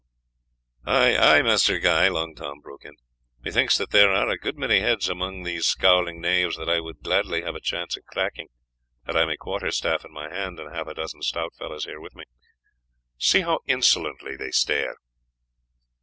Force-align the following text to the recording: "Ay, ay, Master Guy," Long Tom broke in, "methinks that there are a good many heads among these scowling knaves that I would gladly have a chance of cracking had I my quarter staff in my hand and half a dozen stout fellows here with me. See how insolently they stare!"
"Ay, 0.87 1.15
ay, 1.15 1.43
Master 1.43 1.77
Guy," 1.77 2.07
Long 2.07 2.33
Tom 2.33 2.59
broke 2.59 2.85
in, 2.85 2.95
"methinks 3.43 3.77
that 3.77 3.91
there 3.91 4.11
are 4.11 4.29
a 4.29 4.37
good 4.39 4.57
many 4.57 4.79
heads 4.79 5.07
among 5.07 5.43
these 5.43 5.67
scowling 5.67 6.19
knaves 6.19 6.57
that 6.57 6.67
I 6.67 6.79
would 6.79 7.01
gladly 7.03 7.43
have 7.43 7.53
a 7.53 7.59
chance 7.61 7.95
of 7.95 8.03
cracking 8.05 8.47
had 9.05 9.15
I 9.15 9.25
my 9.25 9.35
quarter 9.35 9.69
staff 9.69 10.03
in 10.03 10.11
my 10.11 10.27
hand 10.33 10.59
and 10.59 10.73
half 10.73 10.87
a 10.87 10.95
dozen 10.95 11.21
stout 11.21 11.53
fellows 11.55 11.85
here 11.85 12.01
with 12.01 12.15
me. 12.15 12.23
See 13.19 13.41
how 13.41 13.59
insolently 13.67 14.35
they 14.35 14.49
stare!" 14.49 14.95